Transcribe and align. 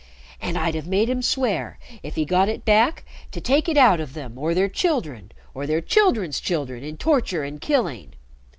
And 0.41 0.57
I'd 0.57 0.73
have 0.73 0.87
made 0.87 1.11
him 1.11 1.21
swear, 1.21 1.77
if 2.01 2.15
he 2.15 2.25
got 2.25 2.49
it 2.49 2.65
back, 2.65 3.05
to 3.31 3.39
take 3.39 3.69
it 3.69 3.77
out 3.77 3.99
of 3.99 4.15
them 4.15 4.35
or 4.35 4.55
their 4.55 4.67
children 4.67 5.31
or 5.53 5.67
their 5.67 5.79
children's 5.79 6.39
children 6.39 6.83
in 6.83 6.97
torture 6.97 7.43
and 7.43 7.61
killing. 7.61 8.13